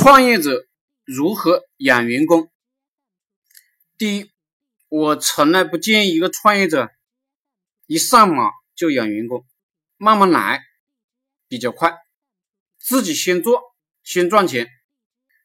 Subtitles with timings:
[0.00, 0.64] 创业者
[1.04, 2.52] 如何养员工？
[3.96, 4.30] 第一，
[4.88, 6.88] 我从来不建议一个创业者
[7.88, 9.44] 一上马就养员工，
[9.96, 10.62] 慢慢来
[11.48, 11.96] 比较快，
[12.78, 13.60] 自己先做
[14.04, 14.68] 先赚钱。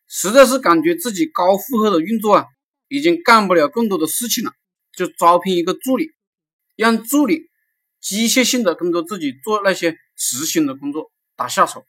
[0.07, 2.45] 实在是感觉自己高负荷的运作啊，
[2.89, 4.53] 已经干不了更多的事情了，
[4.91, 6.11] 就招聘一个助理，
[6.75, 7.49] 让助理
[7.99, 11.87] 机械性的跟着自己做那些执行的工作，打下手。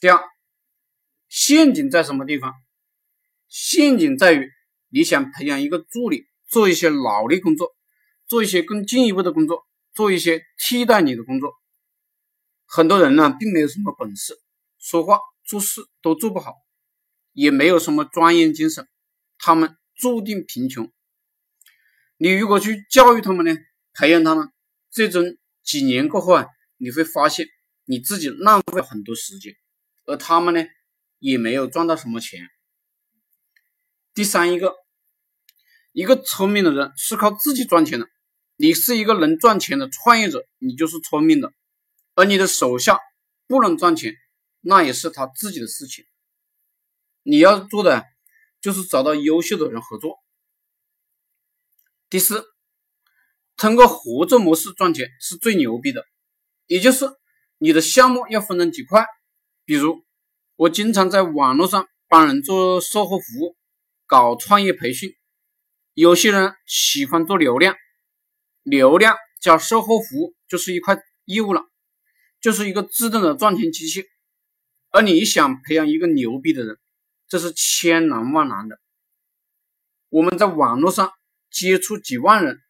[0.00, 0.33] 第二。
[1.46, 2.54] 陷阱在什么地方？
[3.48, 4.50] 陷阱在于
[4.88, 7.76] 你想培养一个助理做一些脑力工作，
[8.26, 11.52] 做一些更进一步的工作，做一些替代你的工作。
[12.64, 14.40] 很多人呢，并没有什么本事，
[14.78, 16.54] 说话做事都做不好，
[17.34, 18.88] 也没有什么专业精神，
[19.36, 20.90] 他们注定贫穷。
[22.16, 23.54] 你如果去教育他们呢，
[23.92, 24.50] 培养他们，
[24.90, 26.46] 最终几年过后啊，
[26.78, 27.46] 你会发现
[27.84, 29.54] 你自己浪费很多时间，
[30.06, 30.64] 而他们呢？
[31.24, 32.50] 也没有赚到什么钱。
[34.12, 34.74] 第三一个，
[35.92, 38.06] 一个聪明的人是靠自己赚钱的。
[38.56, 41.50] 你是一个能赚钱的创业者，你就是聪明的。
[42.14, 42.98] 而你的手下
[43.46, 44.14] 不能赚钱，
[44.60, 46.04] 那也是他自己的事情。
[47.22, 48.04] 你要做的
[48.60, 50.18] 就是找到优秀的人合作。
[52.10, 52.44] 第四，
[53.56, 56.04] 通过合作模式赚钱是最牛逼的，
[56.66, 57.06] 也就是
[57.56, 59.06] 你的项目要分成几块，
[59.64, 60.03] 比如。
[60.56, 63.56] 我经常在网络上帮人做售后服务，
[64.06, 65.12] 搞创业培训。
[65.94, 67.74] 有些人喜欢做流量，
[68.62, 71.64] 流量加售后服务就是一块业务了，
[72.40, 74.04] 就是一个自动的赚钱机器。
[74.90, 76.78] 而你想培养一个牛逼的人，
[77.26, 78.78] 这是千难万难的。
[80.08, 81.12] 我们在网络上
[81.50, 82.60] 接触几万人，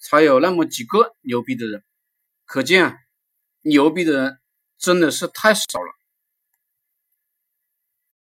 [0.00, 1.84] 才有那么几个牛逼的人，
[2.44, 2.96] 可见啊，
[3.62, 4.40] 牛逼的人
[4.78, 5.99] 真的是太少了。